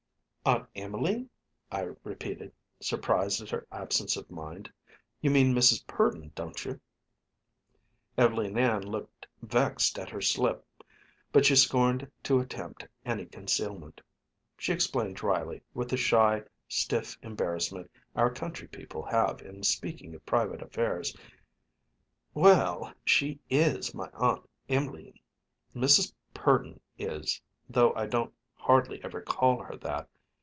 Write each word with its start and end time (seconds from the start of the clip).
"Aunt 0.43 0.67
Emeline?" 0.75 1.29
I 1.71 1.81
repeated, 2.03 2.51
surprised 2.79 3.43
at 3.43 3.51
her 3.51 3.67
absence 3.71 4.17
of 4.17 4.31
mind. 4.31 4.73
"You 5.21 5.29
mean 5.29 5.53
Mrs. 5.53 5.85
Purdon, 5.85 6.31
don't 6.33 6.65
you?" 6.65 6.79
Ev'leen 8.17 8.57
Ann 8.57 8.81
looked 8.81 9.27
vexed 9.43 9.99
at 9.99 10.09
her 10.09 10.19
slip, 10.19 10.65
but 11.31 11.45
she 11.45 11.55
scorned 11.55 12.09
to 12.23 12.39
attempt 12.39 12.87
any 13.05 13.27
concealment. 13.27 14.01
She 14.57 14.73
explained 14.73 15.15
dryly, 15.15 15.61
with 15.75 15.89
the 15.91 15.95
shy, 15.95 16.41
stiff 16.67 17.19
embarrassment 17.21 17.91
our 18.15 18.33
country 18.33 18.67
people 18.67 19.03
have 19.03 19.43
in 19.43 19.61
speaking 19.61 20.15
of 20.15 20.25
private 20.25 20.63
affairs: 20.63 21.15
"Well, 22.33 22.91
she 23.05 23.39
is 23.51 23.93
my 23.93 24.09
Aunt 24.15 24.49
Em'line, 24.67 25.19
Mrs. 25.75 26.13
Purdon 26.33 26.79
is, 26.97 27.39
though 27.69 27.93
I 27.93 28.07
don't 28.07 28.33
hardly 28.55 29.03
ever 29.03 29.21
call 29.21 29.61
her 29.61 29.77
that. 29.77 30.09